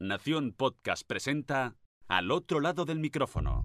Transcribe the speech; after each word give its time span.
Nación 0.00 0.54
Podcast 0.56 1.02
presenta 1.04 1.74
Al 2.06 2.30
otro 2.30 2.60
lado 2.60 2.84
del 2.84 3.00
micrófono. 3.00 3.64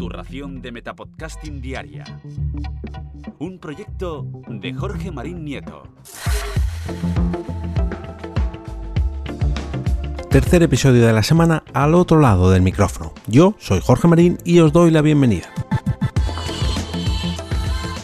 Tu 0.00 0.08
ración 0.08 0.62
de 0.62 0.72
Metapodcasting 0.72 1.60
Diaria. 1.60 2.20
Un 3.38 3.60
proyecto 3.60 4.26
de 4.48 4.74
Jorge 4.74 5.12
Marín 5.12 5.44
Nieto. 5.44 5.84
Tercer 10.28 10.64
episodio 10.64 11.06
de 11.06 11.12
la 11.12 11.22
semana 11.22 11.62
al 11.72 11.94
otro 11.94 12.18
lado 12.18 12.50
del 12.50 12.62
micrófono. 12.62 13.14
Yo 13.28 13.54
soy 13.60 13.80
Jorge 13.80 14.08
Marín 14.08 14.38
y 14.44 14.58
os 14.58 14.72
doy 14.72 14.90
la 14.90 15.02
bienvenida. 15.02 15.50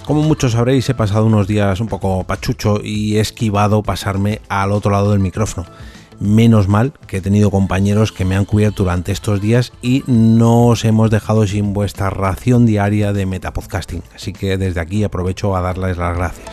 Como 0.04 0.22
muchos 0.22 0.52
sabréis, 0.52 0.88
he 0.88 0.94
pasado 0.94 1.26
unos 1.26 1.48
días 1.48 1.80
un 1.80 1.88
poco 1.88 2.22
pachucho 2.22 2.78
y 2.80 3.16
he 3.16 3.20
esquivado 3.20 3.82
pasarme 3.82 4.40
al 4.48 4.70
otro 4.70 4.92
lado 4.92 5.10
del 5.10 5.18
micrófono. 5.18 5.66
Menos 6.18 6.68
mal 6.68 6.92
que 7.06 7.18
he 7.18 7.20
tenido 7.20 7.50
compañeros 7.50 8.12
que 8.12 8.24
me 8.24 8.36
han 8.36 8.44
cubierto 8.44 8.84
durante 8.84 9.12
estos 9.12 9.40
días 9.40 9.72
y 9.82 10.02
no 10.06 10.66
os 10.66 10.84
hemos 10.84 11.10
dejado 11.10 11.46
sin 11.46 11.74
vuestra 11.74 12.10
ración 12.10 12.66
diaria 12.66 13.12
de 13.12 13.26
metapodcasting. 13.26 14.02
Así 14.14 14.32
que 14.32 14.56
desde 14.56 14.80
aquí 14.80 15.04
aprovecho 15.04 15.56
a 15.56 15.60
darles 15.60 15.96
las 15.96 16.16
gracias. 16.16 16.48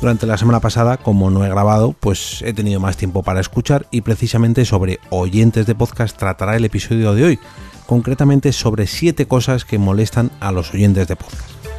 Durante 0.00 0.26
la 0.26 0.36
semana 0.36 0.60
pasada, 0.60 0.96
como 0.96 1.30
no 1.30 1.44
he 1.44 1.48
grabado, 1.48 1.94
pues 1.98 2.42
he 2.42 2.52
tenido 2.52 2.80
más 2.80 2.96
tiempo 2.96 3.22
para 3.22 3.40
escuchar 3.40 3.86
y 3.90 4.02
precisamente 4.02 4.64
sobre 4.64 4.98
oyentes 5.10 5.66
de 5.66 5.74
podcast 5.74 6.16
tratará 6.16 6.56
el 6.56 6.64
episodio 6.64 7.14
de 7.14 7.24
hoy, 7.24 7.38
concretamente 7.86 8.52
sobre 8.52 8.86
7 8.86 9.26
cosas 9.26 9.64
que 9.64 9.78
molestan 9.78 10.30
a 10.40 10.52
los 10.52 10.74
oyentes 10.74 11.08
de 11.08 11.16
podcast. 11.16 11.73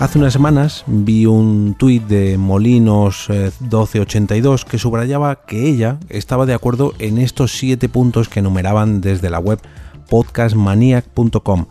Hace 0.00 0.18
unas 0.20 0.32
semanas 0.32 0.84
vi 0.86 1.26
un 1.26 1.74
tuit 1.76 2.04
de 2.04 2.38
Molinos1282 2.38 4.62
que 4.62 4.78
subrayaba 4.78 5.44
que 5.44 5.68
ella 5.68 5.98
estaba 6.08 6.46
de 6.46 6.54
acuerdo 6.54 6.94
en 7.00 7.18
estos 7.18 7.50
siete 7.50 7.88
puntos 7.88 8.28
que 8.28 8.38
enumeraban 8.38 9.00
desde 9.00 9.28
la 9.28 9.40
web 9.40 9.58
podcastmaniac.com. 10.08 11.66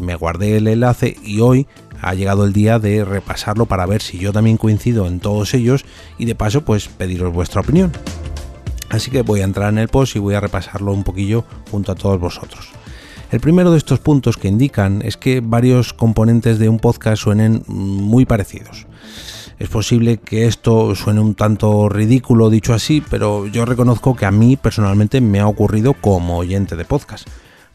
Me 0.00 0.16
guardé 0.16 0.56
el 0.56 0.66
enlace 0.66 1.16
y 1.22 1.38
hoy 1.38 1.68
ha 2.02 2.14
llegado 2.14 2.44
el 2.44 2.52
día 2.52 2.80
de 2.80 3.04
repasarlo 3.04 3.66
para 3.66 3.86
ver 3.86 4.02
si 4.02 4.18
yo 4.18 4.32
también 4.32 4.56
coincido 4.56 5.06
en 5.06 5.20
todos 5.20 5.54
ellos 5.54 5.84
y 6.18 6.24
de 6.24 6.34
paso 6.34 6.64
pues 6.64 6.88
pediros 6.88 7.32
vuestra 7.32 7.60
opinión. 7.60 7.92
Así 8.90 9.12
que 9.12 9.22
voy 9.22 9.42
a 9.42 9.44
entrar 9.44 9.72
en 9.72 9.78
el 9.78 9.86
post 9.86 10.16
y 10.16 10.18
voy 10.18 10.34
a 10.34 10.40
repasarlo 10.40 10.92
un 10.92 11.04
poquillo 11.04 11.44
junto 11.70 11.92
a 11.92 11.94
todos 11.94 12.18
vosotros. 12.18 12.70
El 13.30 13.40
primero 13.40 13.70
de 13.70 13.76
estos 13.76 13.98
puntos 13.98 14.38
que 14.38 14.48
indican 14.48 15.02
es 15.04 15.18
que 15.18 15.40
varios 15.44 15.92
componentes 15.92 16.58
de 16.58 16.70
un 16.70 16.78
podcast 16.78 17.22
suenen 17.22 17.62
muy 17.66 18.24
parecidos. 18.24 18.86
Es 19.58 19.68
posible 19.68 20.16
que 20.16 20.46
esto 20.46 20.94
suene 20.94 21.20
un 21.20 21.34
tanto 21.34 21.90
ridículo 21.90 22.48
dicho 22.48 22.72
así, 22.72 23.02
pero 23.10 23.46
yo 23.46 23.66
reconozco 23.66 24.16
que 24.16 24.24
a 24.24 24.30
mí 24.30 24.56
personalmente 24.56 25.20
me 25.20 25.40
ha 25.40 25.46
ocurrido 25.46 25.92
como 25.92 26.38
oyente 26.38 26.74
de 26.74 26.86
podcast. 26.86 27.28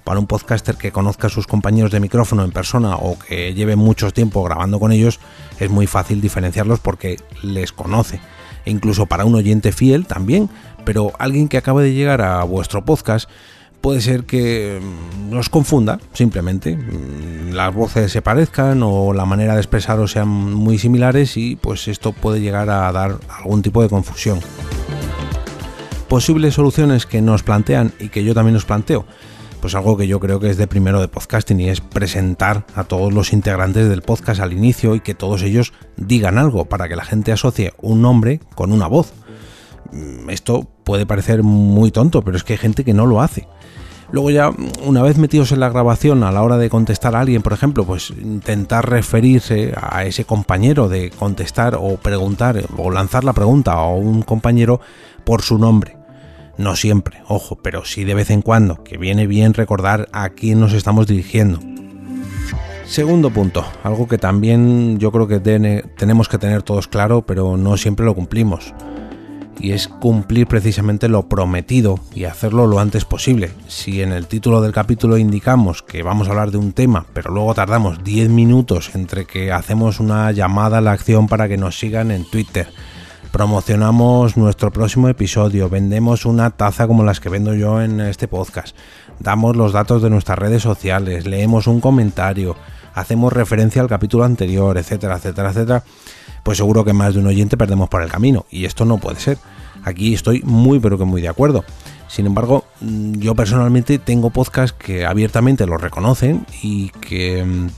Para 0.04 0.20
un 0.20 0.26
podcaster 0.26 0.76
que 0.76 0.92
conozca 0.92 1.28
a 1.28 1.30
sus 1.30 1.46
compañeros 1.46 1.92
de 1.92 2.00
micrófono 2.00 2.44
en 2.44 2.52
persona 2.52 2.96
o 2.96 3.20
que 3.20 3.54
lleve 3.54 3.76
mucho 3.76 4.10
tiempo 4.10 4.42
grabando 4.42 4.80
con 4.80 4.92
ellos, 4.92 5.20
es 5.60 5.70
muy 5.70 5.86
fácil 5.86 6.20
diferenciarlos 6.20 6.80
porque 6.80 7.18
les 7.44 7.72
conoce. 7.72 8.20
E 8.66 8.72
incluso 8.72 9.06
para 9.06 9.26
un 9.26 9.36
oyente 9.36 9.72
fiel 9.72 10.08
también, 10.08 10.50
pero 10.84 11.12
alguien 11.20 11.48
que 11.48 11.58
acaba 11.58 11.84
de 11.84 11.94
llegar 11.94 12.24
a 12.24 12.44
vuestro 12.44 12.84
podcast 12.84 13.30
puede 13.84 14.00
ser 14.00 14.24
que 14.24 14.80
nos 15.30 15.50
confunda, 15.50 16.00
simplemente. 16.14 16.78
Mm, 16.78 17.52
las 17.52 17.76
voces 17.76 18.14
se 18.14 18.22
parezcan 18.22 18.82
o 18.82 19.12
la 19.12 19.26
manera 19.26 19.56
de 19.56 19.60
expresaros 19.60 20.14
sean 20.14 20.30
muy 20.30 20.78
similares 20.80 21.36
y 21.36 21.58
pues 21.58 21.90
esto 21.90 22.14
puede 22.14 22.40
llegar 22.40 22.70
a 22.70 22.90
dar 22.94 23.18
algún 23.28 23.62
tipo 23.62 23.84
de 23.84 23.90
confusión. 23.90 24.40
Posibles 26.08 26.54
soluciones 26.54 27.06
que 27.06 27.22
nos 27.22 27.44
plantean 27.44 27.92
y 28.00 28.08
que 28.08 28.24
yo 28.24 28.34
también 28.34 28.56
os 28.56 28.64
planteo. 28.64 29.06
Pues 29.60 29.76
algo 29.76 29.98
que 29.98 30.08
yo 30.08 30.22
creo 30.22 30.40
que 30.40 30.50
es 30.50 30.56
de 30.56 30.68
primero 30.68 31.02
de 31.02 31.10
podcasting 31.10 31.60
y 31.60 31.68
es 31.68 31.82
presentar 31.82 32.66
a 32.76 32.86
todos 32.86 33.12
los 33.12 33.34
integrantes 33.34 33.90
del 33.90 34.02
podcast 34.02 34.40
al 34.40 34.54
inicio 34.54 34.96
y 34.96 35.02
que 35.02 35.14
todos 35.14 35.42
ellos 35.44 35.74
digan 35.98 36.38
algo 36.38 36.66
para 36.66 36.88
que 36.88 36.96
la 36.96 37.04
gente 37.04 37.34
asocie 37.34 37.74
un 37.82 38.02
nombre 38.02 38.40
con 38.56 38.72
una 38.72 38.88
voz. 38.88 39.12
Mm, 39.92 40.30
esto 40.30 40.70
puede 40.84 41.06
parecer 41.06 41.44
muy 41.44 41.92
tonto, 41.92 42.22
pero 42.22 42.38
es 42.38 42.44
que 42.44 42.54
hay 42.54 42.60
gente 42.60 42.84
que 42.84 42.94
no 42.94 43.06
lo 43.06 43.22
hace. 43.22 43.48
Luego 44.12 44.30
ya, 44.30 44.52
una 44.86 45.02
vez 45.02 45.18
metidos 45.18 45.52
en 45.52 45.60
la 45.60 45.70
grabación, 45.70 46.24
a 46.24 46.32
la 46.32 46.44
hora 46.44 46.58
de 46.58 46.70
contestar 46.70 47.16
a 47.16 47.22
alguien, 47.22 47.42
por 47.42 47.54
ejemplo, 47.54 47.84
pues 47.84 48.12
intentar 48.12 48.88
referirse 48.88 49.74
a 49.76 50.06
ese 50.06 50.24
compañero 50.24 50.88
de 50.88 51.10
contestar 51.10 51.76
o 51.82 51.96
preguntar 51.98 52.64
o 52.78 52.92
lanzar 52.92 53.24
la 53.24 53.34
pregunta 53.34 53.74
a 53.74 53.88
un 53.88 54.22
compañero 54.22 54.80
por 55.24 55.42
su 55.42 55.58
nombre. 55.58 55.98
No 56.60 56.76
siempre, 56.76 57.24
ojo, 57.28 57.58
pero 57.64 57.86
sí 57.86 58.04
de 58.04 58.14
vez 58.14 58.30
en 58.30 58.44
cuando, 58.44 58.84
que 58.84 59.00
viene 59.00 59.26
bien 59.26 59.56
recordar 59.56 60.08
a 60.12 60.30
quién 60.30 60.60
nos 60.60 60.74
estamos 60.74 61.08
dirigiendo. 61.08 61.60
Segundo 62.86 63.32
punto, 63.32 63.66
algo 63.82 64.08
que 64.08 64.20
también 64.20 65.00
yo 65.00 65.12
creo 65.12 65.28
que 65.28 65.40
tenemos 65.40 66.30
que 66.30 66.38
tener 66.38 66.62
todos 66.62 66.88
claro, 66.88 67.24
pero 67.26 67.58
no 67.58 67.78
siempre 67.78 68.06
lo 68.06 68.14
cumplimos 68.14 68.76
y 69.60 69.72
es 69.72 69.88
cumplir 69.88 70.48
precisamente 70.48 71.08
lo 71.08 71.28
prometido 71.30 72.00
y 72.14 72.26
hacerlo 72.26 72.68
lo 72.68 72.80
antes 72.80 73.06
posible. 73.06 73.52
Si 73.68 74.02
en 74.02 74.12
el 74.12 74.28
título 74.28 74.62
del 74.62 74.72
capítulo 74.72 75.18
indicamos 75.18 75.84
que 75.84 76.04
vamos 76.04 76.28
a 76.28 76.32
hablar 76.32 76.52
de 76.52 76.58
un 76.58 76.74
tema, 76.74 77.06
pero 77.14 77.32
luego 77.32 77.54
tardamos 77.54 78.04
10 78.04 78.30
minutos 78.30 78.92
entre 78.96 79.26
que 79.26 79.52
hacemos 79.52 80.00
una 80.00 80.32
llamada 80.32 80.80
a 80.80 80.82
la 80.82 80.92
acción 80.92 81.28
para 81.28 81.48
que 81.48 81.58
nos 81.58 81.78
sigan 81.78 82.12
en 82.12 82.30
Twitter, 82.30 82.68
promocionamos 83.32 84.38
nuestro 84.38 84.72
próximo 84.72 85.10
episodio, 85.10 85.70
vendemos 85.70 86.26
una 86.26 86.52
taza 86.52 86.86
como 86.86 87.04
las 87.04 87.20
que 87.20 87.30
vendo 87.30 87.56
yo 87.56 87.82
en 87.82 88.00
este 88.00 88.28
podcast, 88.28 88.76
damos 89.20 89.56
los 89.56 89.74
datos 89.74 90.02
de 90.02 90.10
nuestras 90.10 90.38
redes 90.38 90.62
sociales, 90.62 91.26
leemos 91.26 91.66
un 91.66 91.82
comentario, 91.82 92.56
hacemos 92.94 93.34
referencia 93.34 93.82
al 93.82 93.88
capítulo 93.88 94.24
anterior, 94.24 94.78
etcétera, 94.78 95.16
etcétera, 95.16 95.50
etcétera, 95.50 95.84
pues 96.44 96.58
seguro 96.58 96.84
que 96.84 96.94
más 96.94 97.14
de 97.14 97.22
un 97.22 97.28
oyente 97.28 97.58
perdemos 97.58 97.90
por 97.90 98.04
el 98.04 98.10
camino. 98.10 98.46
Y 98.52 98.66
esto 98.66 98.86
no 98.86 98.98
puede 98.98 99.20
ser. 99.20 99.38
Aquí 99.84 100.14
estoy 100.14 100.42
muy 100.44 100.80
pero 100.80 100.98
que 100.98 101.06
muy 101.06 101.22
de 101.22 101.30
acuerdo. 101.30 101.64
Sin 102.08 102.26
embargo, 102.26 102.66
mm, 102.82 103.14
yo 103.14 103.34
personalmente 103.34 103.98
tengo 103.98 104.30
podcasts 104.30 104.78
que 104.78 105.06
abiertamente 105.06 105.66
lo 105.66 105.78
reconocen 105.78 106.46
y 106.62 106.90
que 106.90 107.44
mm, 107.44 107.70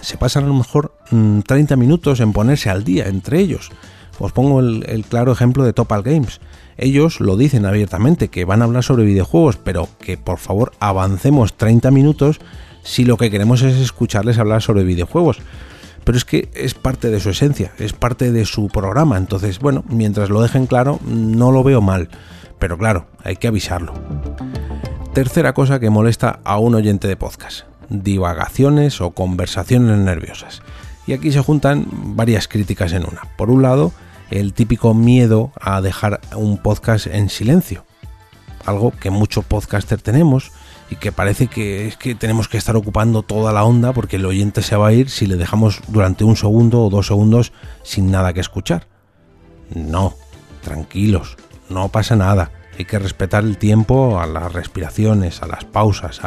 se 0.00 0.18
pasan 0.18 0.44
a 0.44 0.48
lo 0.48 0.54
mejor 0.54 0.92
30 1.10 1.76
mm, 1.76 1.78
minutos 1.78 2.20
en 2.20 2.32
ponerse 2.32 2.68
al 2.68 2.84
día 2.84 3.06
entre 3.06 3.40
ellos. 3.40 3.70
Os 4.18 4.32
pongo 4.32 4.58
el, 4.60 4.84
el, 4.88 5.04
claro 5.04 5.30
ejemplo 5.30 5.62
de 5.64 5.72
Topal 5.72 6.02
Games. 6.02 6.40
Ellos 6.76 7.20
lo 7.20 7.36
dicen 7.36 7.66
abiertamente, 7.66 8.28
que 8.28 8.44
van 8.44 8.62
a 8.62 8.64
hablar 8.64 8.82
sobre 8.82 9.04
videojuegos, 9.04 9.56
pero 9.56 9.88
que 10.00 10.16
por 10.16 10.38
favor 10.38 10.72
avancemos 10.80 11.56
30 11.56 11.90
minutos 11.92 12.40
si 12.82 13.04
lo 13.04 13.16
que 13.16 13.30
queremos 13.30 13.62
es 13.62 13.76
escucharles 13.76 14.38
hablar 14.38 14.62
sobre 14.62 14.82
videojuegos 14.82 15.38
pero 16.08 16.16
es 16.16 16.24
que 16.24 16.48
es 16.54 16.72
parte 16.72 17.10
de 17.10 17.20
su 17.20 17.28
esencia, 17.28 17.74
es 17.78 17.92
parte 17.92 18.32
de 18.32 18.46
su 18.46 18.68
programa, 18.68 19.18
entonces 19.18 19.58
bueno, 19.58 19.84
mientras 19.90 20.30
lo 20.30 20.40
dejen 20.40 20.66
claro, 20.66 20.98
no 21.04 21.52
lo 21.52 21.62
veo 21.62 21.82
mal, 21.82 22.08
pero 22.58 22.78
claro, 22.78 23.08
hay 23.22 23.36
que 23.36 23.46
avisarlo. 23.46 23.92
Tercera 25.12 25.52
cosa 25.52 25.78
que 25.78 25.90
molesta 25.90 26.40
a 26.44 26.58
un 26.60 26.74
oyente 26.74 27.08
de 27.08 27.18
podcast, 27.18 27.66
divagaciones 27.90 29.02
o 29.02 29.10
conversaciones 29.10 29.98
nerviosas. 29.98 30.62
Y 31.06 31.12
aquí 31.12 31.30
se 31.30 31.42
juntan 31.42 31.86
varias 31.92 32.48
críticas 32.48 32.94
en 32.94 33.02
una. 33.02 33.28
Por 33.36 33.50
un 33.50 33.60
lado, 33.60 33.92
el 34.30 34.54
típico 34.54 34.94
miedo 34.94 35.52
a 35.60 35.82
dejar 35.82 36.22
un 36.34 36.56
podcast 36.56 37.06
en 37.06 37.28
silencio, 37.28 37.84
algo 38.64 38.92
que 38.92 39.10
muchos 39.10 39.44
podcasters 39.44 40.02
tenemos, 40.02 40.52
y 40.90 40.96
que 40.96 41.12
parece 41.12 41.48
que 41.48 41.86
es 41.86 41.96
que 41.96 42.14
tenemos 42.14 42.48
que 42.48 42.56
estar 42.56 42.76
ocupando 42.76 43.22
toda 43.22 43.52
la 43.52 43.64
onda 43.64 43.92
porque 43.92 44.16
el 44.16 44.26
oyente 44.26 44.62
se 44.62 44.76
va 44.76 44.88
a 44.88 44.92
ir 44.92 45.10
si 45.10 45.26
le 45.26 45.36
dejamos 45.36 45.80
durante 45.88 46.24
un 46.24 46.36
segundo 46.36 46.82
o 46.82 46.90
dos 46.90 47.08
segundos 47.08 47.52
sin 47.82 48.10
nada 48.10 48.32
que 48.32 48.40
escuchar. 48.40 48.86
No, 49.74 50.14
tranquilos, 50.62 51.36
no 51.68 51.88
pasa 51.88 52.16
nada. 52.16 52.52
Hay 52.78 52.84
que 52.84 52.98
respetar 52.98 53.44
el 53.44 53.58
tiempo 53.58 54.20
a 54.20 54.26
las 54.26 54.52
respiraciones, 54.52 55.42
a 55.42 55.46
las 55.46 55.64
pausas. 55.64 56.20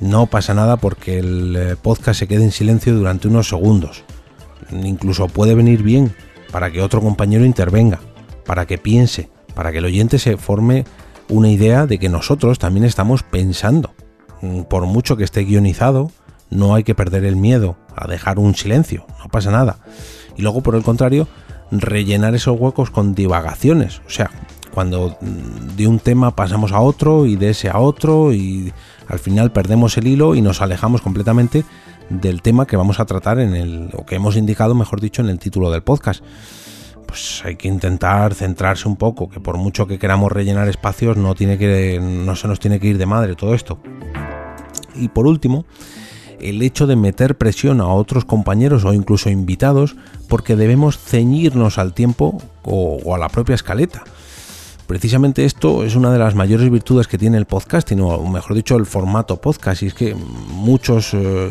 No 0.00 0.26
pasa 0.26 0.54
nada 0.54 0.78
porque 0.78 1.18
el 1.18 1.56
eh, 1.56 1.76
podcast 1.76 2.18
se 2.18 2.26
quede 2.26 2.44
en 2.44 2.50
silencio 2.50 2.94
durante 2.94 3.28
unos 3.28 3.48
segundos. 3.48 4.04
Incluso 4.70 5.28
puede 5.28 5.54
venir 5.54 5.82
bien 5.82 6.14
para 6.50 6.70
que 6.70 6.82
otro 6.82 7.00
compañero 7.00 7.44
intervenga, 7.44 8.00
para 8.46 8.66
que 8.66 8.78
piense, 8.78 9.28
para 9.54 9.70
que 9.70 9.78
el 9.78 9.84
oyente 9.84 10.18
se 10.18 10.36
forme 10.36 10.84
una 11.28 11.50
idea 11.50 11.86
de 11.86 11.98
que 11.98 12.08
nosotros 12.08 12.58
también 12.58 12.84
estamos 12.84 13.22
pensando. 13.22 13.94
Mm, 14.42 14.62
por 14.62 14.86
mucho 14.86 15.16
que 15.16 15.24
esté 15.24 15.44
guionizado, 15.44 16.10
no 16.50 16.74
hay 16.74 16.84
que 16.84 16.94
perder 16.94 17.24
el 17.24 17.36
miedo 17.36 17.76
a 17.96 18.06
dejar 18.06 18.38
un 18.38 18.54
silencio, 18.54 19.06
no 19.18 19.28
pasa 19.28 19.50
nada. 19.50 19.78
Y 20.36 20.42
luego, 20.42 20.62
por 20.62 20.74
el 20.74 20.82
contrario, 20.82 21.28
rellenar 21.70 22.34
esos 22.34 22.58
huecos 22.58 22.90
con 22.90 23.14
divagaciones. 23.14 24.00
O 24.06 24.10
sea, 24.10 24.30
cuando 24.72 25.16
mm, 25.20 25.76
de 25.76 25.86
un 25.86 25.98
tema 25.98 26.34
pasamos 26.34 26.72
a 26.72 26.80
otro 26.80 27.26
y 27.26 27.36
de 27.36 27.50
ese 27.50 27.68
a 27.68 27.78
otro 27.78 28.32
y 28.32 28.72
al 29.08 29.18
final 29.18 29.52
perdemos 29.52 29.96
el 29.96 30.06
hilo 30.06 30.34
y 30.34 30.42
nos 30.42 30.60
alejamos 30.60 31.00
completamente 31.00 31.64
del 32.10 32.42
tema 32.42 32.66
que 32.66 32.76
vamos 32.76 33.00
a 33.00 33.06
tratar 33.06 33.38
en 33.38 33.54
el, 33.54 33.90
o 33.94 34.04
que 34.04 34.16
hemos 34.16 34.36
indicado, 34.36 34.74
mejor 34.74 35.00
dicho, 35.00 35.22
en 35.22 35.28
el 35.28 35.38
título 35.38 35.70
del 35.70 35.82
podcast. 35.82 36.22
Pues 37.06 37.42
hay 37.44 37.56
que 37.56 37.68
intentar 37.68 38.34
centrarse 38.34 38.88
un 38.88 38.96
poco, 38.96 39.28
que 39.28 39.40
por 39.40 39.56
mucho 39.56 39.86
que 39.86 39.98
queramos 39.98 40.32
rellenar 40.32 40.68
espacios, 40.68 41.16
no, 41.16 41.34
tiene 41.34 41.58
que, 41.58 42.00
no 42.00 42.36
se 42.36 42.48
nos 42.48 42.60
tiene 42.60 42.80
que 42.80 42.88
ir 42.88 42.98
de 42.98 43.06
madre 43.06 43.34
todo 43.34 43.54
esto. 43.54 43.78
Y 44.94 45.08
por 45.08 45.26
último, 45.26 45.64
el 46.40 46.62
hecho 46.62 46.86
de 46.86 46.96
meter 46.96 47.36
presión 47.36 47.80
a 47.80 47.88
otros 47.88 48.24
compañeros 48.24 48.84
o 48.84 48.92
incluso 48.92 49.30
invitados 49.30 49.96
porque 50.28 50.56
debemos 50.56 50.98
ceñirnos 50.98 51.78
al 51.78 51.94
tiempo 51.94 52.40
o, 52.62 53.14
a 53.14 53.18
la 53.18 53.28
propia 53.28 53.54
escaleta. 53.54 54.04
Precisamente 54.86 55.46
esto 55.46 55.84
es 55.84 55.96
una 55.96 56.12
de 56.12 56.18
las 56.18 56.34
mayores 56.34 56.70
virtudes 56.70 57.08
que 57.08 57.16
tiene 57.16 57.38
el 57.38 57.46
podcasting, 57.46 58.00
o 58.02 58.22
mejor 58.28 58.54
dicho, 58.54 58.76
el 58.76 58.84
formato 58.84 59.40
podcast, 59.40 59.82
y 59.82 59.86
es 59.86 59.94
que 59.94 60.14
muchos, 60.14 61.14
eh, 61.14 61.50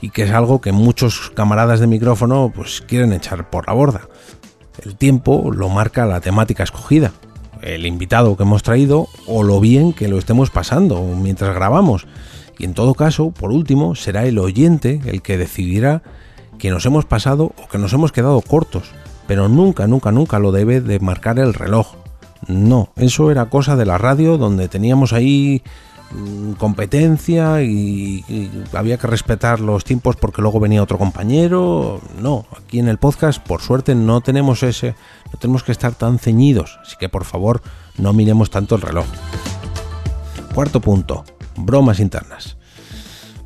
y 0.00 0.10
que 0.10 0.22
es 0.22 0.30
algo 0.30 0.60
que 0.60 0.70
muchos 0.70 1.32
camaradas 1.34 1.80
de 1.80 1.88
micrófono 1.88 2.52
pues 2.54 2.80
quieren 2.80 3.12
echar 3.12 3.50
por 3.50 3.66
la 3.66 3.72
borda. 3.72 4.02
El 4.84 4.96
tiempo 4.96 5.50
lo 5.52 5.68
marca 5.68 6.06
la 6.06 6.20
temática 6.20 6.62
escogida, 6.62 7.12
el 7.62 7.86
invitado 7.86 8.36
que 8.36 8.44
hemos 8.44 8.62
traído 8.62 9.08
o 9.26 9.42
lo 9.42 9.60
bien 9.60 9.92
que 9.92 10.08
lo 10.08 10.18
estemos 10.18 10.50
pasando 10.50 11.02
mientras 11.02 11.54
grabamos. 11.54 12.06
Y 12.58 12.64
en 12.64 12.74
todo 12.74 12.94
caso, 12.94 13.30
por 13.30 13.52
último, 13.52 13.94
será 13.94 14.24
el 14.26 14.38
oyente 14.38 15.00
el 15.06 15.22
que 15.22 15.38
decidirá 15.38 16.02
que 16.58 16.70
nos 16.70 16.84
hemos 16.86 17.04
pasado 17.04 17.52
o 17.62 17.68
que 17.68 17.78
nos 17.78 17.92
hemos 17.92 18.12
quedado 18.12 18.40
cortos. 18.40 18.90
Pero 19.26 19.48
nunca, 19.48 19.86
nunca, 19.86 20.10
nunca 20.10 20.38
lo 20.38 20.52
debe 20.52 20.80
de 20.80 20.98
marcar 20.98 21.38
el 21.38 21.54
reloj. 21.54 21.94
No, 22.46 22.90
eso 22.96 23.30
era 23.30 23.50
cosa 23.50 23.76
de 23.76 23.86
la 23.86 23.98
radio 23.98 24.38
donde 24.38 24.68
teníamos 24.68 25.12
ahí 25.12 25.62
competencia 26.58 27.62
y, 27.62 28.24
había 28.72 28.96
que 28.98 29.06
respetar 29.06 29.60
los 29.60 29.84
tiempos 29.84 30.16
porque 30.16 30.42
luego 30.42 30.60
venía 30.60 30.82
otro 30.82 30.98
compañero. 30.98 32.00
No, 32.20 32.46
aquí 32.56 32.78
en 32.78 32.88
el 32.88 32.98
podcast 32.98 33.40
por 33.42 33.60
suerte 33.60 33.94
no 33.94 34.20
tenemos 34.20 34.62
ese, 34.62 34.94
no 35.32 35.38
tenemos 35.38 35.62
que 35.62 35.72
estar 35.72 35.94
tan 35.94 36.18
ceñidos, 36.18 36.78
así 36.82 36.96
que 36.98 37.08
por 37.08 37.24
favor 37.24 37.62
no 37.96 38.12
miremos 38.12 38.50
tanto 38.50 38.74
el 38.74 38.82
reloj. 38.82 39.06
Cuarto 40.54 40.80
punto, 40.80 41.24
bromas 41.56 42.00
internas. 42.00 42.56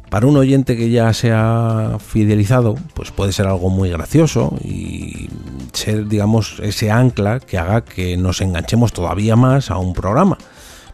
Para 0.08 0.26
un 0.26 0.36
oyente 0.36 0.76
que 0.76 0.90
ya 0.90 1.12
se 1.14 1.32
ha 1.32 1.96
fidelizado, 1.98 2.74
pues 2.92 3.10
puede 3.10 3.32
ser 3.32 3.46
algo 3.46 3.70
muy 3.70 3.88
gracioso 3.88 4.54
y 4.62 5.30
ser, 5.72 6.06
digamos, 6.06 6.60
ese 6.62 6.90
ancla 6.90 7.40
que 7.40 7.56
haga 7.56 7.82
que 7.82 8.18
nos 8.18 8.42
enganchemos 8.42 8.92
todavía 8.92 9.36
más 9.36 9.70
a 9.70 9.78
un 9.78 9.94
programa. 9.94 10.36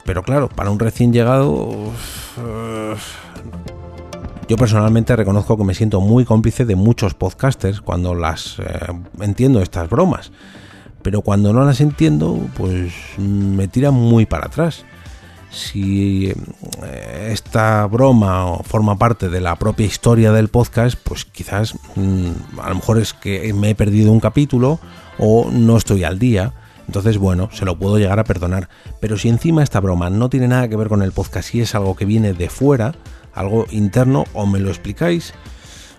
Pero 0.08 0.22
claro, 0.22 0.48
para 0.48 0.70
un 0.70 0.78
recién 0.78 1.12
llegado, 1.12 1.68
yo 4.48 4.56
personalmente 4.56 5.14
reconozco 5.14 5.58
que 5.58 5.64
me 5.64 5.74
siento 5.74 6.00
muy 6.00 6.24
cómplice 6.24 6.64
de 6.64 6.76
muchos 6.76 7.12
podcasters 7.12 7.82
cuando 7.82 8.14
las 8.14 8.58
eh, 8.58 8.64
entiendo 9.20 9.60
estas 9.60 9.90
bromas. 9.90 10.32
Pero 11.02 11.20
cuando 11.20 11.52
no 11.52 11.62
las 11.62 11.82
entiendo, 11.82 12.40
pues 12.56 12.90
me 13.18 13.68
tiran 13.68 13.92
muy 13.92 14.24
para 14.24 14.46
atrás 14.46 14.86
si 15.50 16.32
eh, 16.82 17.28
esta 17.30 17.84
broma 17.84 18.60
forma 18.64 18.96
parte 18.96 19.28
de 19.28 19.42
la 19.42 19.56
propia 19.56 19.84
historia 19.84 20.32
del 20.32 20.48
podcast, 20.48 20.98
pues 21.04 21.26
quizás 21.26 21.74
mm, 21.96 22.60
a 22.62 22.70
lo 22.70 22.76
mejor 22.76 22.98
es 22.98 23.12
que 23.12 23.52
me 23.52 23.68
he 23.68 23.74
perdido 23.74 24.10
un 24.10 24.20
capítulo 24.20 24.80
o 25.18 25.50
no 25.52 25.76
estoy 25.76 26.04
al 26.04 26.18
día. 26.18 26.54
Entonces, 26.88 27.18
bueno, 27.18 27.48
se 27.52 27.64
lo 27.64 27.78
puedo 27.78 27.98
llegar 27.98 28.18
a 28.18 28.24
perdonar. 28.24 28.68
Pero 29.00 29.16
si 29.16 29.28
encima 29.28 29.62
esta 29.62 29.78
broma 29.78 30.10
no 30.10 30.28
tiene 30.28 30.48
nada 30.48 30.68
que 30.68 30.74
ver 30.74 30.88
con 30.88 31.02
el 31.02 31.12
podcast 31.12 31.54
y 31.54 31.60
es 31.60 31.76
algo 31.76 31.94
que 31.94 32.04
viene 32.04 32.32
de 32.32 32.48
fuera, 32.48 32.96
algo 33.32 33.66
interno, 33.70 34.24
o 34.32 34.46
me 34.46 34.58
lo 34.58 34.70
explicáis, 34.70 35.32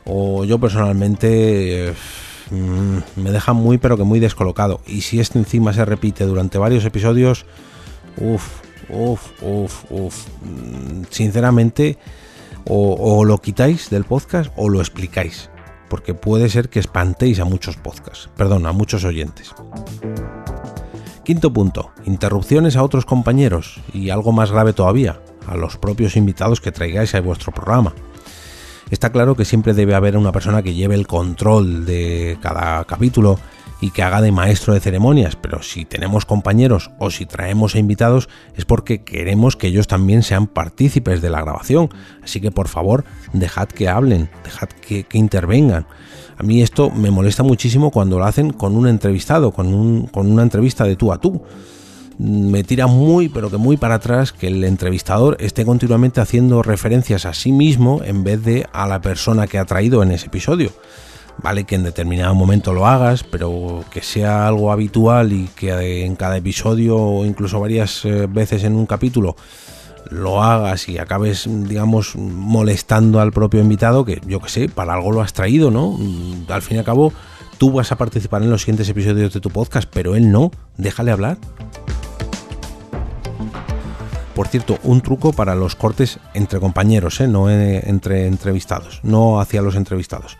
o 0.03 0.43
yo 0.43 0.59
personalmente 0.59 1.93
mm, 2.51 3.21
me 3.21 3.31
deja 3.31 3.53
muy 3.53 3.77
pero 3.77 3.95
que 3.95 4.03
muy 4.03 4.19
descolocado. 4.19 4.81
Y 4.85 5.01
si 5.01 5.21
este 5.21 5.39
encima 5.39 5.71
se 5.71 5.85
repite 5.85 6.25
durante 6.25 6.57
varios 6.57 6.83
episodios, 6.83 7.45
uff, 8.17 8.59
Uf, 8.89 9.31
uf, 9.41 9.85
uf. 9.91 10.27
Mm, 10.41 11.03
sinceramente, 11.09 11.97
o, 12.65 13.23
lo 13.23 13.39
quitáis 13.39 13.89
del 13.89 14.03
podcast 14.03 14.51
o 14.55 14.69
lo 14.69 14.79
explicáis. 14.79 15.49
Porque 15.89 16.13
puede 16.13 16.49
ser 16.49 16.69
que 16.69 16.79
espantéis 16.79 17.39
a 17.39 17.45
muchos 17.45 17.77
podcasts. 17.77 18.29
Perdón, 18.35 18.65
a 18.67 18.71
muchos 18.71 19.03
oyentes. 19.05 19.53
Quinto 21.23 21.53
punto. 21.53 21.91
Interrupciones 22.05 22.75
a 22.75 22.83
otros 22.83 23.05
compañeros. 23.05 23.79
Y 23.93 24.09
algo 24.09 24.31
más 24.31 24.51
grave 24.51 24.73
todavía, 24.73 25.19
a 25.47 25.55
los 25.55 25.77
propios 25.77 26.15
invitados 26.15 26.61
que 26.61 26.71
traigáis 26.71 27.13
a 27.15 27.21
vuestro 27.21 27.51
programa. 27.51 27.93
Está 28.89 29.11
claro 29.11 29.35
que 29.35 29.45
siempre 29.45 29.73
debe 29.73 29.93
haber 29.93 30.17
una 30.17 30.31
persona 30.31 30.63
que 30.63 30.73
lleve 30.73 30.95
el 30.95 31.05
control 31.05 31.85
de 31.85 32.37
cada 32.41 32.83
capítulo 32.85 33.39
y 33.81 33.91
que 33.91 34.03
haga 34.03 34.21
de 34.21 34.31
maestro 34.31 34.73
de 34.73 34.79
ceremonias, 34.79 35.35
pero 35.35 35.63
si 35.63 35.85
tenemos 35.85 36.25
compañeros 36.25 36.91
o 36.99 37.11
si 37.11 37.25
traemos 37.25 37.75
a 37.75 37.79
invitados 37.79 38.29
es 38.55 38.65
porque 38.65 39.03
queremos 39.03 39.55
que 39.55 39.67
ellos 39.67 39.87
también 39.87 40.23
sean 40.23 40.47
partícipes 40.47 41.21
de 41.21 41.29
la 41.29 41.41
grabación. 41.41 41.89
Así 42.23 42.41
que 42.41 42.51
por 42.51 42.67
favor, 42.67 43.05
dejad 43.33 43.69
que 43.69 43.87
hablen, 43.87 44.29
dejad 44.43 44.69
que, 44.69 45.05
intervengan. 45.13 45.85
A 46.37 46.43
mí 46.43 46.61
esto 46.61 46.89
me 46.89 47.11
molesta 47.11 47.43
muchísimo 47.43 47.91
cuando 47.91 48.17
lo 48.17 48.25
hacen 48.25 48.51
con 48.51 48.75
un 48.75 48.87
entrevistado, 48.87 49.51
con, 49.51 49.73
un, 49.73 50.07
con 50.07 50.31
una 50.31 50.43
entrevista 50.43 50.83
de 50.83 50.95
tú 50.95 51.11
a 51.11 51.19
tú. 51.19 51.41
Me 52.17 52.63
tira 52.65 52.87
muy, 52.87 53.29
pero 53.29 53.49
que 53.49 53.57
muy 53.57 53.77
para 53.77 53.95
atrás 53.95 54.33
que 54.33 54.47
el 54.47 54.63
entrevistador 54.65 55.37
esté 55.39 55.63
continuamente 55.63 56.19
haciendo 56.19 56.61
referencias 56.63 57.25
a 57.25 57.33
sí 57.33 57.53
mismo 57.53 58.01
en 58.03 58.25
vez 58.25 58.43
de 58.43 58.67
a 58.73 58.87
la 58.87 58.99
persona 58.99 59.47
que 59.47 59.57
ha 59.57 59.63
traído 59.63 60.03
en 60.03 60.11
ese 60.11 60.25
episodio 60.27 60.71
vale 61.41 61.63
que 61.63 61.75
en 61.75 61.83
determinado 61.83 62.35
momento 62.35 62.73
lo 62.73 62.85
hagas, 62.85 63.23
pero 63.23 63.83
que 63.91 64.01
sea 64.01 64.47
algo 64.47 64.71
habitual 64.71 65.33
y 65.33 65.47
que 65.55 66.05
en 66.05 66.15
cada 66.15 66.37
episodio 66.37 66.97
o 66.97 67.25
incluso 67.25 67.59
varias 67.59 68.03
eh, 68.05 68.27
veces 68.29 68.63
en 68.63 68.75
un 68.75 68.85
capítulo 68.85 69.35
lo 70.09 70.41
hagas 70.41 70.89
y 70.89 70.97
acabes, 70.97 71.47
digamos, 71.47 72.15
molestando 72.15 73.19
al 73.19 73.31
propio 73.31 73.61
invitado, 73.61 74.05
que 74.05 74.21
yo 74.25 74.39
que 74.39 74.49
sé, 74.49 74.69
para 74.69 74.93
algo 74.93 75.11
lo 75.11 75.21
has 75.21 75.33
traído, 75.33 75.71
¿no? 75.71 75.91
Mm, 75.91 76.45
al 76.49 76.61
fin 76.61 76.77
y 76.77 76.79
al 76.79 76.85
cabo, 76.85 77.13
tú 77.57 77.71
vas 77.71 77.91
a 77.91 77.97
participar 77.97 78.41
en 78.41 78.49
los 78.49 78.61
siguientes 78.61 78.89
episodios 78.89 79.33
de 79.33 79.39
tu 79.39 79.49
podcast, 79.49 79.89
pero 79.93 80.15
él 80.15 80.31
no, 80.31 80.51
déjale 80.77 81.11
hablar. 81.11 81.37
Por 84.33 84.47
cierto, 84.47 84.79
un 84.83 85.01
truco 85.01 85.33
para 85.33 85.53
los 85.53 85.75
cortes 85.75 86.17
entre 86.33 86.59
compañeros, 86.59 87.19
¿eh? 87.19 87.27
no 87.27 87.49
eh, 87.49 87.83
entre 87.85 88.25
entrevistados, 88.25 89.01
no 89.03 89.41
hacia 89.41 89.61
los 89.61 89.75
entrevistados 89.75 90.37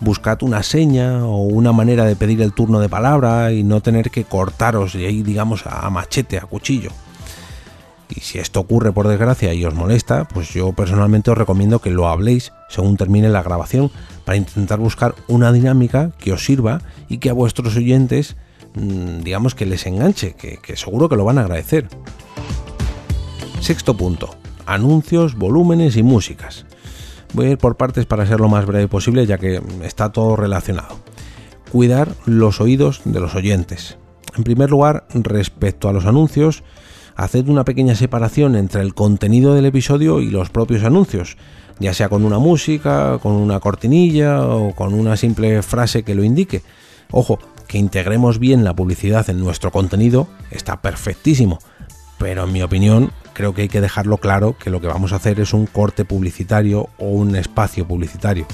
buscad 0.00 0.42
una 0.42 0.62
seña 0.62 1.24
o 1.24 1.42
una 1.42 1.72
manera 1.72 2.04
de 2.04 2.16
pedir 2.16 2.42
el 2.42 2.52
turno 2.52 2.80
de 2.80 2.88
palabra 2.88 3.52
y 3.52 3.62
no 3.62 3.80
tener 3.80 4.10
que 4.10 4.24
cortaros 4.24 4.94
y 4.94 5.04
ahí 5.04 5.22
digamos 5.22 5.66
a 5.66 5.88
machete, 5.90 6.38
a 6.38 6.42
cuchillo. 6.42 6.90
Y 8.08 8.20
si 8.20 8.38
esto 8.38 8.60
ocurre 8.60 8.92
por 8.92 9.08
desgracia 9.08 9.52
y 9.52 9.64
os 9.64 9.74
molesta, 9.74 10.28
pues 10.28 10.50
yo 10.50 10.72
personalmente 10.72 11.30
os 11.30 11.38
recomiendo 11.38 11.80
que 11.80 11.90
lo 11.90 12.08
habléis 12.08 12.52
según 12.68 12.96
termine 12.96 13.28
la 13.28 13.42
grabación 13.42 13.90
para 14.24 14.36
intentar 14.36 14.78
buscar 14.78 15.14
una 15.26 15.52
dinámica 15.52 16.12
que 16.18 16.32
os 16.32 16.44
sirva 16.44 16.82
y 17.08 17.18
que 17.18 17.30
a 17.30 17.34
vuestros 17.34 17.76
oyentes 17.76 18.36
mm, 18.74 19.22
digamos 19.22 19.54
que 19.54 19.66
les 19.66 19.86
enganche, 19.86 20.34
que, 20.34 20.58
que 20.58 20.76
seguro 20.76 21.08
que 21.08 21.16
lo 21.16 21.24
van 21.24 21.38
a 21.38 21.42
agradecer. 21.42 21.88
Sexto 23.60 23.96
punto. 23.96 24.36
Anuncios, 24.66 25.36
volúmenes 25.36 25.96
y 25.96 26.02
músicas. 26.02 26.66
Voy 27.32 27.46
a 27.46 27.50
ir 27.50 27.58
por 27.58 27.76
partes 27.76 28.06
para 28.06 28.26
ser 28.26 28.40
lo 28.40 28.48
más 28.48 28.66
breve 28.66 28.88
posible 28.88 29.26
ya 29.26 29.38
que 29.38 29.60
está 29.82 30.10
todo 30.10 30.36
relacionado. 30.36 30.98
Cuidar 31.70 32.08
los 32.24 32.60
oídos 32.60 33.02
de 33.04 33.20
los 33.20 33.34
oyentes. 33.34 33.98
En 34.36 34.44
primer 34.44 34.70
lugar, 34.70 35.06
respecto 35.12 35.88
a 35.88 35.92
los 35.92 36.06
anuncios, 36.06 36.62
haced 37.16 37.48
una 37.48 37.64
pequeña 37.64 37.94
separación 37.94 38.54
entre 38.56 38.82
el 38.82 38.94
contenido 38.94 39.54
del 39.54 39.66
episodio 39.66 40.20
y 40.20 40.30
los 40.30 40.50
propios 40.50 40.84
anuncios, 40.84 41.36
ya 41.78 41.94
sea 41.94 42.08
con 42.08 42.24
una 42.24 42.38
música, 42.38 43.18
con 43.18 43.32
una 43.32 43.60
cortinilla 43.60 44.46
o 44.46 44.74
con 44.74 44.94
una 44.94 45.16
simple 45.16 45.62
frase 45.62 46.02
que 46.02 46.14
lo 46.14 46.22
indique. 46.22 46.62
Ojo, 47.10 47.38
que 47.66 47.78
integremos 47.78 48.38
bien 48.38 48.64
la 48.64 48.76
publicidad 48.76 49.28
en 49.30 49.40
nuestro 49.40 49.72
contenido 49.72 50.28
está 50.50 50.80
perfectísimo, 50.82 51.58
pero 52.18 52.44
en 52.44 52.52
mi 52.52 52.62
opinión 52.62 53.10
creo 53.36 53.52
que 53.52 53.62
hay 53.62 53.68
que 53.68 53.82
dejarlo 53.82 54.16
claro 54.16 54.56
que 54.58 54.70
lo 54.70 54.80
que 54.80 54.86
vamos 54.86 55.12
a 55.12 55.16
hacer 55.16 55.40
es 55.40 55.52
un 55.52 55.66
corte 55.66 56.06
publicitario 56.06 56.88
o 56.96 57.08
un 57.10 57.36
espacio 57.36 57.86
publicitario. 57.86 58.46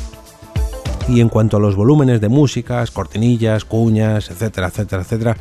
Y 1.09 1.21
en 1.21 1.29
cuanto 1.29 1.57
a 1.57 1.61
los 1.61 1.77
volúmenes 1.77 2.21
de 2.21 2.29
músicas, 2.29 2.91
cortinillas, 2.91 3.65
cuñas, 3.65 4.29
etcétera, 4.29 4.69
etcétera, 4.69 5.03
etcétera, 5.03 5.37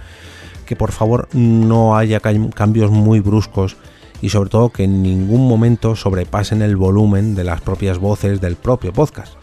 que 0.68 0.76
por 0.76 0.92
favor 0.92 1.28
no 1.34 1.98
haya 1.98 2.20
cambios 2.20 2.92
muy 2.92 3.20
bruscos 3.20 3.78
y 4.22 4.30
sobre 4.30 4.52
todo 4.52 4.70
que 4.70 4.84
en 4.84 5.02
ningún 5.02 5.48
momento 5.48 5.96
sobrepasen 5.96 6.62
el 6.62 6.76
volumen 6.76 7.34
de 7.34 7.44
las 7.44 7.62
propias 7.62 7.98
voces 7.98 8.42
del 8.42 8.58
propio 8.58 8.94
podcast. 8.94 9.34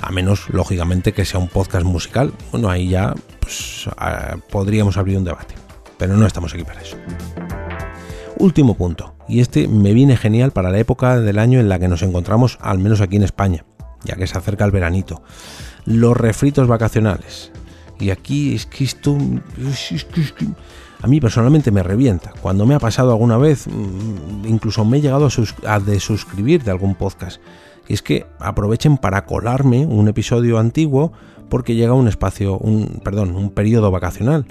A 0.00 0.12
menos, 0.12 0.48
lógicamente, 0.50 1.12
que 1.12 1.24
sea 1.24 1.40
un 1.40 1.48
podcast 1.48 1.84
musical. 1.84 2.32
Bueno, 2.52 2.70
ahí 2.70 2.90
ya 2.90 3.12
pues, 3.40 3.88
ah, 3.96 4.36
podríamos 4.52 4.96
abrir 4.96 5.18
un 5.18 5.24
debate. 5.24 5.56
Pero 5.98 6.16
no 6.16 6.26
estamos 6.26 6.54
aquí 6.54 6.62
para 6.62 6.80
eso. 6.82 6.96
Último 8.38 8.74
punto, 8.74 9.14
y 9.28 9.40
este 9.40 9.66
me 9.66 9.94
viene 9.94 10.16
genial 10.16 10.50
para 10.50 10.70
la 10.70 10.78
época 10.78 11.18
del 11.18 11.38
año 11.38 11.58
en 11.58 11.68
la 11.68 11.78
que 11.78 11.88
nos 11.88 12.02
encontramos, 12.02 12.58
al 12.60 12.78
menos 12.78 13.00
aquí 13.00 13.16
en 13.16 13.22
España, 13.22 13.64
ya 14.04 14.16
que 14.16 14.26
se 14.26 14.36
acerca 14.36 14.64
el 14.64 14.72
veranito. 14.72 15.22
Los 15.86 16.16
refritos 16.16 16.68
vacacionales. 16.68 17.50
Y 17.98 18.10
aquí 18.10 18.54
es 18.54 18.66
que 18.66 18.84
esto... 18.84 19.16
A 21.02 21.06
mí 21.06 21.20
personalmente 21.20 21.70
me 21.70 21.82
revienta. 21.82 22.32
Cuando 22.40 22.66
me 22.66 22.74
ha 22.74 22.78
pasado 22.78 23.12
alguna 23.12 23.36
vez, 23.36 23.66
mm, 23.66 24.46
incluso 24.46 24.84
me 24.84 24.98
he 24.98 25.00
llegado 25.00 25.28
a, 25.28 25.74
a 25.74 25.80
desuscribir 25.80 26.64
de 26.64 26.70
algún 26.70 26.94
podcast. 26.94 27.40
Y 27.88 27.94
es 27.94 28.02
que 28.02 28.26
aprovechen 28.38 28.96
para 28.96 29.24
colarme 29.24 29.86
un 29.86 30.08
episodio 30.08 30.58
antiguo 30.58 31.12
porque 31.48 31.74
llega 31.74 31.92
un 31.92 32.08
espacio, 32.08 32.58
un, 32.58 33.00
perdón, 33.04 33.36
un 33.36 33.50
periodo 33.50 33.90
vacacional. 33.90 34.46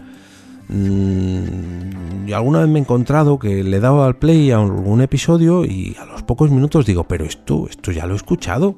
Mm, 0.67 2.27
y 2.27 2.33
alguna 2.33 2.59
vez 2.59 2.69
me 2.69 2.79
he 2.79 2.81
encontrado 2.81 3.37
que 3.37 3.63
le 3.63 3.79
dado 3.79 4.03
al 4.03 4.15
play 4.17 4.51
a 4.51 4.59
un 4.59 5.01
episodio 5.01 5.63
y 5.65 5.95
a 5.99 6.05
los 6.05 6.23
pocos 6.23 6.49
minutos 6.49 6.85
digo, 6.85 7.03
pero 7.03 7.25
esto, 7.25 7.67
esto 7.69 7.91
ya 7.91 8.05
lo 8.05 8.13
he 8.13 8.17
escuchado. 8.17 8.75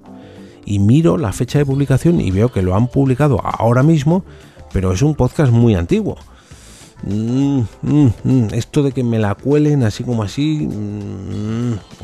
Y 0.66 0.80
miro 0.80 1.18
la 1.18 1.32
fecha 1.32 1.60
de 1.60 1.66
publicación 1.66 2.20
y 2.20 2.30
veo 2.30 2.52
que 2.52 2.62
lo 2.62 2.76
han 2.76 2.88
publicado 2.88 3.40
ahora 3.42 3.84
mismo, 3.84 4.26
pero 4.74 4.92
es 4.92 5.02
un 5.02 5.16
podcast 5.16 5.52
muy 5.52 5.76
antiguo. 5.76 6.18
Mm, 7.04 7.62
mm, 7.84 8.48
esto 8.54 8.84
de 8.84 8.92
que 8.92 9.04
me 9.04 9.20
la 9.20 9.36
cuelen 9.36 9.84
así 9.84 10.04
como 10.04 10.24
así, 10.24 10.68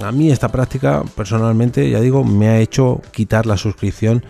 a 0.01 0.11
mí 0.11 0.31
esta 0.31 0.49
práctica 0.49 1.03
personalmente, 1.15 1.89
ya 1.89 1.99
digo, 1.99 2.23
me 2.23 2.47
ha 2.47 2.59
hecho 2.59 3.01
quitar 3.11 3.45
la 3.45 3.57
suscripción 3.57 4.23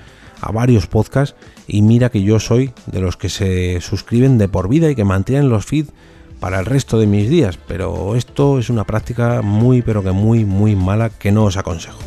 a 0.44 0.52
varios 0.52 0.88
podcasts 0.88 1.36
y 1.68 1.82
mira 1.82 2.10
que 2.10 2.22
yo 2.22 2.40
soy 2.40 2.72
de 2.86 3.02
los 3.02 3.18
que 3.18 3.30
se 3.30 3.82
suscriben 3.82 4.38
de 4.38 4.48
por 4.48 4.70
vida 4.70 4.90
y 4.90 4.96
que 4.96 5.04
mantienen 5.04 5.50
los 5.50 5.66
feeds 5.66 5.92
para 6.40 6.60
el 6.60 6.66
resto 6.66 7.00
de 7.00 7.08
mis 7.08 7.30
días, 7.30 7.58
pero 7.68 8.16
esto 8.16 8.60
es 8.60 8.70
una 8.70 8.84
práctica 8.84 9.42
muy 9.42 9.82
pero 9.82 10.04
que 10.04 10.12
muy 10.12 10.46
muy 10.46 10.76
mala 10.76 11.10
que 11.10 11.32
no 11.32 11.46
os 11.46 11.58
aconsejo. 11.58 12.00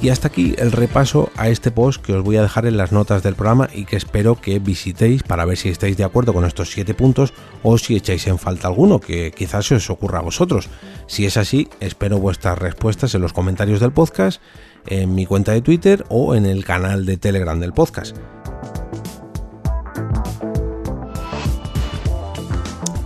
Y 0.00 0.10
hasta 0.10 0.28
aquí 0.28 0.54
el 0.58 0.70
repaso 0.70 1.28
a 1.36 1.48
este 1.48 1.72
post 1.72 2.00
que 2.00 2.12
os 2.12 2.22
voy 2.22 2.36
a 2.36 2.42
dejar 2.42 2.66
en 2.66 2.76
las 2.76 2.92
notas 2.92 3.24
del 3.24 3.34
programa 3.34 3.68
y 3.74 3.84
que 3.84 3.96
espero 3.96 4.40
que 4.40 4.60
visitéis 4.60 5.24
para 5.24 5.44
ver 5.44 5.56
si 5.56 5.70
estáis 5.70 5.96
de 5.96 6.04
acuerdo 6.04 6.32
con 6.32 6.44
estos 6.44 6.70
7 6.70 6.94
puntos 6.94 7.32
o 7.64 7.76
si 7.78 7.96
echáis 7.96 8.28
en 8.28 8.38
falta 8.38 8.68
alguno, 8.68 9.00
que 9.00 9.32
quizás 9.32 9.66
se 9.66 9.74
os 9.74 9.90
ocurra 9.90 10.20
a 10.20 10.22
vosotros. 10.22 10.68
Si 11.08 11.26
es 11.26 11.36
así, 11.36 11.68
espero 11.80 12.20
vuestras 12.20 12.56
respuestas 12.58 13.12
en 13.16 13.22
los 13.22 13.32
comentarios 13.32 13.80
del 13.80 13.90
podcast 13.90 14.40
en 14.88 15.14
mi 15.14 15.26
cuenta 15.26 15.52
de 15.52 15.62
Twitter 15.62 16.04
o 16.08 16.34
en 16.34 16.46
el 16.46 16.64
canal 16.64 17.06
de 17.06 17.16
Telegram 17.16 17.58
del 17.58 17.72
podcast. 17.72 18.16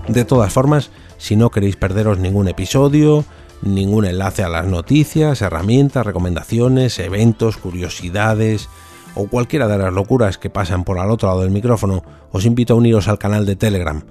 De 0.09 0.25
todas 0.25 0.53
formas, 0.53 0.91
si 1.17 1.37
no 1.37 1.51
queréis 1.51 1.77
perderos 1.77 2.19
ningún 2.19 2.49
episodio, 2.49 3.25
ningún 3.63 4.05
enlace 4.05 4.43
a 4.43 4.49
las 4.49 4.67
noticias, 4.67 5.41
herramientas, 5.41 6.05
recomendaciones, 6.05 6.99
eventos, 6.99 7.57
curiosidades 7.57 8.69
o 9.15 9.29
cualquiera 9.29 9.69
de 9.69 9.79
las 9.79 9.93
locuras 9.93 10.39
que 10.39 10.51
pasan 10.51 10.85
por 10.85 10.99
al 10.99 11.11
otro 11.11 11.29
lado 11.29 11.43
del 11.43 11.51
micrófono, 11.51 12.03
os 12.31 12.45
invito 12.45 12.75
a 12.75 12.77
uniros 12.77 13.09
al 13.09 13.19
canal 13.19 13.47
de 13.47 13.57
Telegram. 13.57 14.03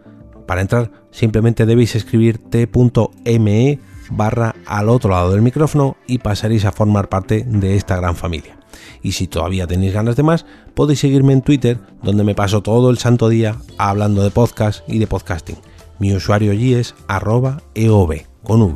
Para 0.47 0.61
entrar 0.61 0.91
simplemente 1.11 1.65
debéis 1.65 1.95
escribir 1.95 2.37
t.me 2.37 3.79
barra 4.11 4.55
al 4.65 4.89
otro 4.89 5.11
lado 5.11 5.31
del 5.31 5.41
micrófono 5.41 5.97
y 6.07 6.19
pasaréis 6.19 6.65
a 6.65 6.71
formar 6.71 7.09
parte 7.09 7.43
de 7.47 7.75
esta 7.75 7.95
gran 7.95 8.15
familia. 8.15 8.57
Y 9.01 9.13
si 9.13 9.27
todavía 9.27 9.67
tenéis 9.67 9.93
ganas 9.93 10.15
de 10.15 10.23
más, 10.23 10.45
podéis 10.75 10.99
seguirme 10.99 11.33
en 11.33 11.41
Twitter, 11.41 11.79
donde 12.03 12.23
me 12.23 12.35
paso 12.35 12.61
todo 12.61 12.89
el 12.89 12.97
santo 12.97 13.29
día 13.29 13.55
hablando 13.77 14.23
de 14.23 14.31
podcast 14.31 14.87
y 14.87 14.99
de 14.99 15.07
podcasting. 15.07 15.57
Mi 15.99 16.13
usuario 16.13 16.51
allí 16.51 16.73
es 16.73 16.95
arroba 17.07 17.61
eov, 17.75 18.13
con. 18.43 18.75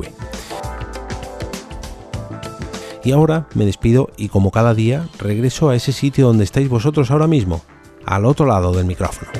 Y 3.04 3.12
ahora 3.12 3.46
me 3.54 3.64
despido 3.64 4.10
y 4.16 4.28
como 4.28 4.50
cada 4.50 4.74
día 4.74 5.08
regreso 5.18 5.68
a 5.68 5.76
ese 5.76 5.92
sitio 5.92 6.26
donde 6.26 6.44
estáis 6.44 6.68
vosotros 6.68 7.10
ahora 7.10 7.28
mismo, 7.28 7.62
al 8.04 8.24
otro 8.24 8.46
lado 8.46 8.72
del 8.72 8.86
micrófono. 8.86 9.30